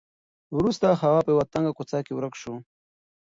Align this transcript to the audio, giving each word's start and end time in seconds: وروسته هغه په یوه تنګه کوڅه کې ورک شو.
وروسته 0.57 0.87
هغه 1.01 1.19
په 1.25 1.29
یوه 1.33 1.45
تنګه 1.53 1.71
کوڅه 1.77 1.97
کې 2.05 2.13
ورک 2.15 2.33
شو. 2.41 2.53